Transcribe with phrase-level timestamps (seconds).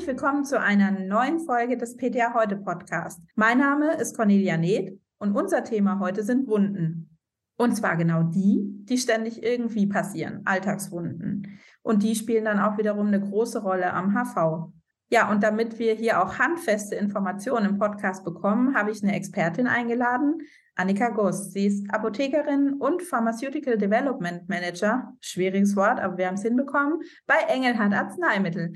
[0.00, 3.20] Herzlich willkommen zu einer neuen Folge des PTA Heute Podcast.
[3.34, 7.18] Mein Name ist Cornelia Neth und unser Thema heute sind Wunden.
[7.58, 11.60] Und zwar genau die, die ständig irgendwie passieren, Alltagswunden.
[11.82, 14.72] Und die spielen dann auch wiederum eine große Rolle am HV.
[15.10, 19.66] Ja, und damit wir hier auch handfeste Informationen im Podcast bekommen, habe ich eine Expertin
[19.66, 20.40] eingeladen,
[20.76, 21.52] Annika Goss.
[21.52, 27.36] Sie ist Apothekerin und Pharmaceutical Development Manager, schwieriges Wort, aber wir haben es hinbekommen, bei
[27.48, 28.72] Engelhardt Arzneimittel.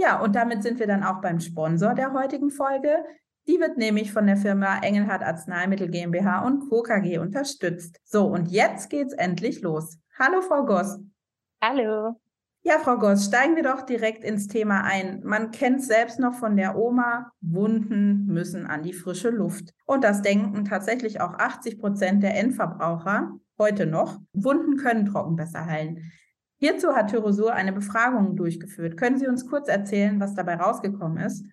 [0.00, 3.04] Ja, und damit sind wir dann auch beim Sponsor der heutigen Folge.
[3.46, 6.82] Die wird nämlich von der Firma Engelhardt Arzneimittel GmbH und Co.
[6.82, 8.00] KG unterstützt.
[8.04, 9.98] So, und jetzt geht's endlich los.
[10.18, 10.98] Hallo, Frau Goss.
[11.62, 12.18] Hallo.
[12.62, 15.20] Ja, Frau Goss, steigen wir doch direkt ins Thema ein.
[15.22, 19.74] Man kennt selbst noch von der Oma, Wunden müssen an die frische Luft.
[19.84, 24.18] Und das denken tatsächlich auch 80 Prozent der Endverbraucher heute noch.
[24.32, 26.10] Wunden können trocken besser heilen.
[26.60, 28.98] Hierzu hat Tyrosur eine Befragung durchgeführt.
[28.98, 31.46] Können Sie uns kurz erzählen, was dabei rausgekommen ist?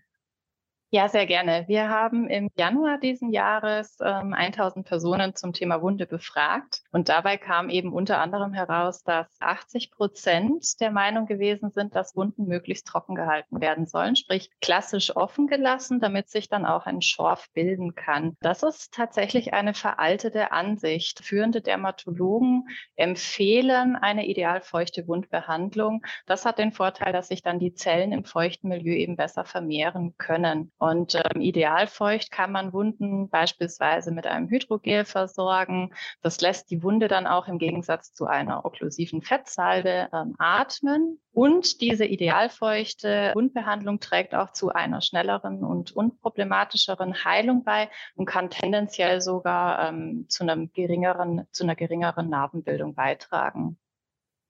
[0.90, 1.66] Ja, sehr gerne.
[1.68, 6.82] Wir haben im Januar diesen Jahres ähm, 1000 Personen zum Thema Wunde befragt.
[6.94, 12.16] Und dabei kam eben unter anderem heraus, dass 80 Prozent der Meinung gewesen sind, dass
[12.16, 17.02] Wunden möglichst trocken gehalten werden sollen, sprich klassisch offen gelassen, damit sich dann auch ein
[17.02, 18.38] Schorf bilden kann.
[18.40, 21.20] Das ist tatsächlich eine veraltete Ansicht.
[21.22, 26.06] Führende Dermatologen empfehlen eine ideal feuchte Wundbehandlung.
[26.28, 30.16] Das hat den Vorteil, dass sich dann die Zellen im feuchten Milieu eben besser vermehren
[30.18, 30.72] können.
[30.80, 35.94] Und ähm, idealfeucht kann man Wunden beispielsweise mit einem Hydrogel versorgen.
[36.22, 41.20] Das lässt die Wunde dann auch im Gegensatz zu einer okklusiven Fettsalbe ähm, atmen.
[41.32, 48.50] Und diese idealfeuchte Wundbehandlung trägt auch zu einer schnelleren und unproblematischeren Heilung bei und kann
[48.50, 53.78] tendenziell sogar ähm, zu, einem geringeren, zu einer geringeren Narbenbildung beitragen.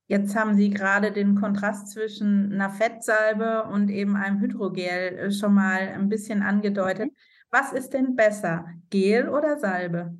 [0.07, 4.85] Jetzt haben Sie gerade den Kontrast zwischen einer Fettsalbe und eben einem Hydrogel
[5.17, 7.11] äh, schon mal ein bisschen angedeutet.
[7.51, 10.17] Was ist denn besser, Gel oder Salbe?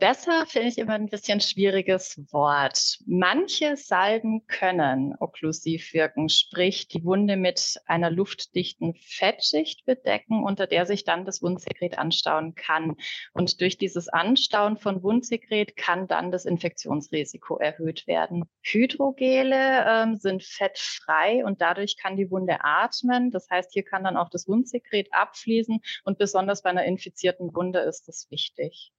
[0.00, 3.00] Besser finde ich immer ein bisschen schwieriges Wort.
[3.04, 10.86] Manche Salben können okklusiv wirken, sprich die Wunde mit einer luftdichten Fettschicht bedecken, unter der
[10.86, 12.96] sich dann das Wundsekret anstauen kann.
[13.34, 18.44] Und durch dieses Anstauen von Wundsekret kann dann das Infektionsrisiko erhöht werden.
[18.62, 23.30] Hydrogele ähm, sind fettfrei und dadurch kann die Wunde atmen.
[23.30, 27.80] Das heißt, hier kann dann auch das Wundsekret abfließen und besonders bei einer infizierten Wunde
[27.80, 28.94] ist das wichtig.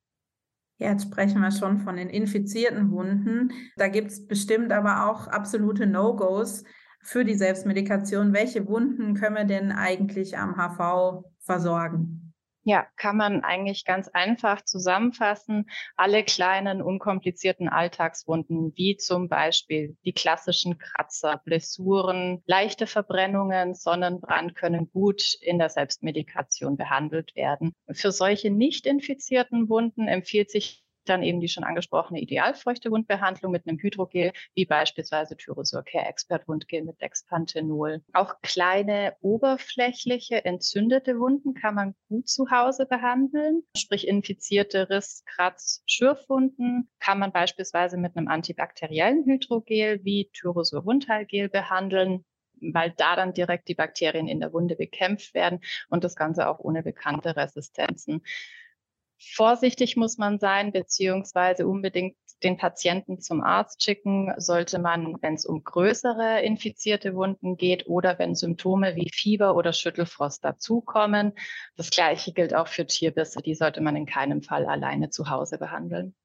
[0.81, 3.53] Jetzt sprechen wir schon von den infizierten Wunden.
[3.77, 6.63] Da gibt es bestimmt aber auch absolute No-Gos
[7.03, 8.33] für die Selbstmedikation.
[8.33, 12.30] Welche Wunden können wir denn eigentlich am HV versorgen?
[12.63, 15.67] Ja, kann man eigentlich ganz einfach zusammenfassen.
[15.95, 24.91] Alle kleinen, unkomplizierten Alltagswunden, wie zum Beispiel die klassischen Kratzer, Blessuren, leichte Verbrennungen, Sonnenbrand, können
[24.91, 27.73] gut in der Selbstmedikation behandelt werden.
[27.91, 33.67] Für solche nicht infizierten Wunden empfiehlt sich dann eben die schon angesprochene idealfeuchte Wundbehandlung mit
[33.67, 38.01] einem Hydrogel, wie beispielsweise Tyrosur Care Expert Wundgel mit Dexpanthenol.
[38.13, 45.84] Auch kleine oberflächliche entzündete Wunden kann man gut zu Hause behandeln, sprich infizierte Riss, Kratz,
[45.85, 52.25] Schürfwunden kann man beispielsweise mit einem antibakteriellen Hydrogel wie Tyrosur Wundheilgel behandeln
[52.61, 56.59] weil da dann direkt die Bakterien in der Wunde bekämpft werden und das Ganze auch
[56.59, 58.22] ohne bekannte Resistenzen.
[59.35, 65.45] Vorsichtig muss man sein, beziehungsweise unbedingt den Patienten zum Arzt schicken, sollte man, wenn es
[65.45, 71.33] um größere infizierte Wunden geht oder wenn Symptome wie Fieber oder Schüttelfrost dazukommen.
[71.75, 73.41] Das Gleiche gilt auch für Tierbisse.
[73.41, 76.15] Die sollte man in keinem Fall alleine zu Hause behandeln.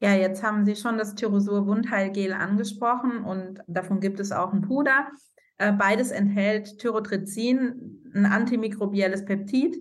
[0.00, 4.60] Ja, jetzt haben Sie schon das Tyrosur Wundheilgel angesprochen und davon gibt es auch ein
[4.60, 5.08] Puder.
[5.56, 9.76] Äh, beides enthält Tyrotrizin, ein antimikrobielles Peptid,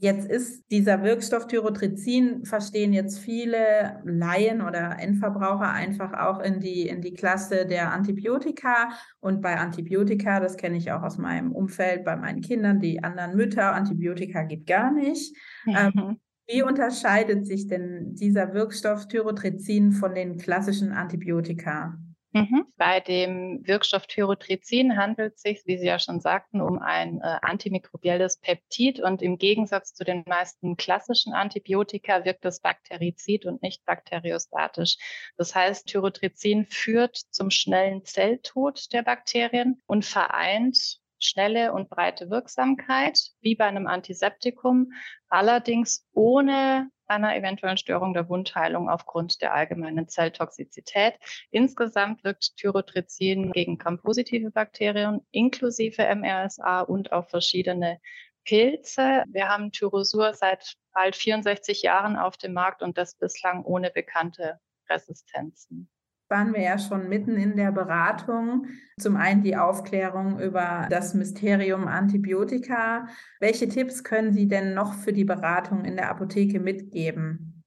[0.00, 6.86] Jetzt ist dieser Wirkstoff Tyrotrizin, verstehen jetzt viele Laien oder Endverbraucher einfach auch in die,
[6.86, 8.90] in die Klasse der Antibiotika.
[9.18, 13.36] Und bei Antibiotika, das kenne ich auch aus meinem Umfeld, bei meinen Kindern, die anderen
[13.36, 15.34] Mütter, Antibiotika geht gar nicht.
[15.66, 15.76] Mhm.
[15.76, 21.98] Ähm, wie unterscheidet sich denn dieser Wirkstoff Tyrotrizin von den klassischen Antibiotika?
[22.32, 22.66] Mhm.
[22.76, 27.38] Bei dem Wirkstoff Tyrotrizin handelt es sich, wie Sie ja schon sagten, um ein äh,
[27.40, 33.84] antimikrobielles Peptid und im Gegensatz zu den meisten klassischen Antibiotika wirkt es bakterizid und nicht
[33.86, 34.96] bakteriostatisch.
[35.38, 43.18] Das heißt, Tyrotrizin führt zum schnellen Zelltod der Bakterien und vereint schnelle und breite Wirksamkeit,
[43.40, 44.92] wie bei einem Antiseptikum,
[45.28, 51.14] allerdings ohne einer eventuellen Störung der Wundheilung aufgrund der allgemeinen Zelltoxizität.
[51.50, 58.00] Insgesamt wirkt Tyrotrizin gegen Gram-positive Bakterien inklusive MRSA und auf verschiedene
[58.44, 59.24] Pilze.
[59.28, 64.60] Wir haben Tyrosur seit bald 64 Jahren auf dem Markt und das bislang ohne bekannte
[64.88, 65.90] Resistenzen
[66.28, 68.66] waren wir ja schon mitten in der Beratung.
[68.98, 73.06] Zum einen die Aufklärung über das Mysterium Antibiotika.
[73.40, 77.58] Welche Tipps können Sie denn noch für die Beratung in der Apotheke mitgeben?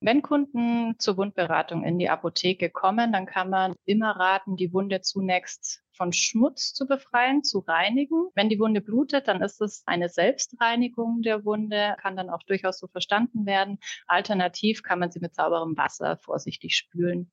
[0.00, 5.00] Wenn Kunden zur Wundberatung in die Apotheke kommen, dann kann man immer raten, die Wunde
[5.00, 8.28] zunächst von Schmutz zu befreien, zu reinigen.
[8.34, 12.80] Wenn die Wunde blutet, dann ist es eine Selbstreinigung der Wunde, kann dann auch durchaus
[12.80, 13.78] so verstanden werden.
[14.06, 17.32] Alternativ kann man sie mit sauberem Wasser vorsichtig spülen.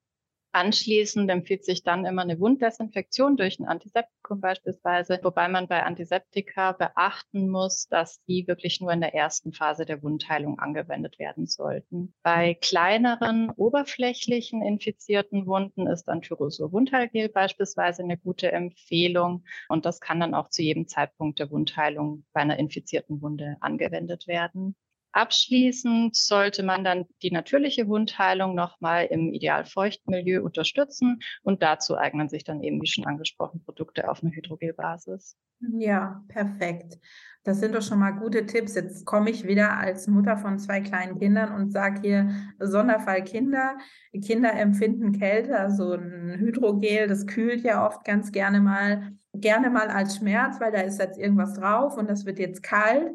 [0.54, 6.74] Anschließend empfiehlt sich dann immer eine Wunddesinfektion durch ein Antiseptikum beispielsweise, wobei man bei Antiseptika
[6.74, 12.14] beachten muss, dass die wirklich nur in der ersten Phase der Wundheilung angewendet werden sollten.
[12.22, 20.02] Bei kleineren oberflächlichen infizierten Wunden ist dann Tyrosur Wundheilgel beispielsweise eine gute Empfehlung und das
[20.02, 24.76] kann dann auch zu jedem Zeitpunkt der Wundheilung bei einer infizierten Wunde angewendet werden.
[25.14, 31.98] Abschließend sollte man dann die natürliche Wundheilung nochmal im ideal feuchten Milieu unterstützen und dazu
[31.98, 35.38] eignen sich dann eben, wie schon angesprochen, Produkte auf einer Hydrogelbasis.
[35.60, 36.98] Ja, perfekt.
[37.44, 38.76] Das sind doch schon mal gute Tipps.
[38.76, 42.30] Jetzt komme ich wieder als Mutter von zwei kleinen Kindern und sage hier
[42.60, 43.78] Sonderfall Kinder.
[44.24, 49.88] Kinder empfinden Kälte, also ein Hydrogel, das kühlt ja oft ganz gerne mal, gerne mal
[49.88, 53.12] als Schmerz, weil da ist jetzt irgendwas drauf und das wird jetzt kalt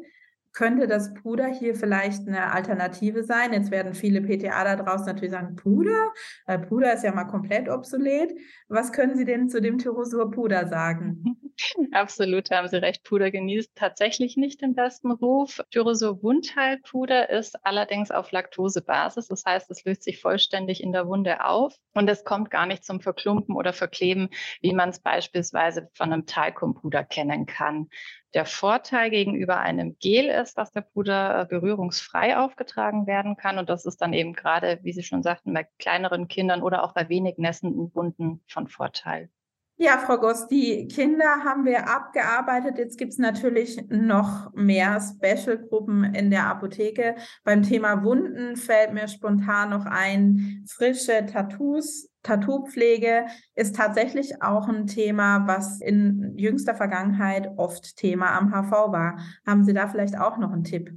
[0.57, 3.53] könnte das Puder hier vielleicht eine Alternative sein?
[3.53, 6.11] Jetzt werden viele PTA da draußen natürlich sagen, Puder?
[6.47, 8.33] Weil Puder ist ja mal komplett obsolet.
[8.67, 11.37] Was können Sie denn zu dem Tyrosur Puder sagen?
[11.91, 13.03] Absolut, haben Sie recht.
[13.03, 15.61] Puder genießt tatsächlich nicht den besten Ruf.
[15.71, 19.27] Tyrosur Wundheilpuder ist allerdings auf Laktosebasis.
[19.27, 22.83] Das heißt, es löst sich vollständig in der Wunde auf und es kommt gar nicht
[22.83, 24.29] zum Verklumpen oder Verkleben,
[24.61, 27.89] wie man es beispielsweise von einem Talkumpuder kennen kann.
[28.33, 33.57] Der Vorteil gegenüber einem Gel ist, dass der Puder äh, berührungsfrei aufgetragen werden kann.
[33.57, 36.93] Und das ist dann eben gerade, wie Sie schon sagten, bei kleineren Kindern oder auch
[36.93, 39.29] bei wenig nässenden Wunden von Vorteil.
[39.79, 42.79] Ja, Frau Goss, die Kinder haben wir abgearbeitet.
[42.79, 47.15] Jetzt gibt es natürlich noch mehr Special-Gruppen in der Apotheke.
[47.43, 52.09] Beim Thema Wunden fällt mir spontan noch ein, frische Tattoos.
[52.23, 59.19] Tattoo-Pflege ist tatsächlich auch ein Thema, was in jüngster Vergangenheit oft Thema am HV war.
[59.45, 60.89] Haben Sie da vielleicht auch noch einen Tipp?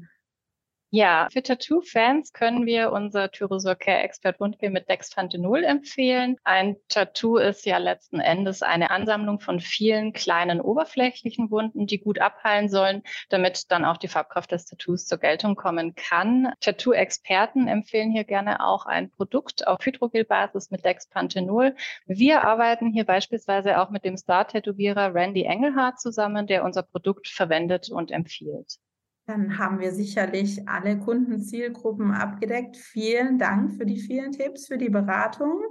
[0.93, 6.37] Ja, für Tattoo-Fans können wir unser Tyrosur Care Expert Wundgel mit Dexpanthenol empfehlen.
[6.43, 12.19] Ein Tattoo ist ja letzten Endes eine Ansammlung von vielen kleinen oberflächlichen Wunden, die gut
[12.19, 16.53] abheilen sollen, damit dann auch die Farbkraft des Tattoos zur Geltung kommen kann.
[16.59, 21.77] Tattoo-Experten empfehlen hier gerne auch ein Produkt auf Hydrogel-Basis mit Dexpanthenol.
[22.07, 27.91] Wir arbeiten hier beispielsweise auch mit dem Star-Tätowierer Randy Engelhardt zusammen, der unser Produkt verwendet
[27.91, 28.81] und empfiehlt.
[29.31, 32.77] Dann haben wir sicherlich alle Kundenzielgruppen abgedeckt.
[32.77, 35.63] Vielen Dank für die vielen Tipps, für die Beratung.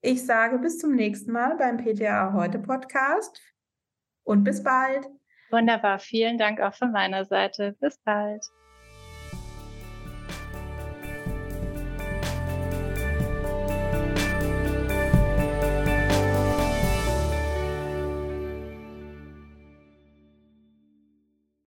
[0.00, 3.40] Ich sage bis zum nächsten Mal beim PTA Heute Podcast
[4.24, 5.06] und bis bald.
[5.52, 6.00] Wunderbar.
[6.00, 7.76] Vielen Dank auch von meiner Seite.
[7.78, 8.44] Bis bald.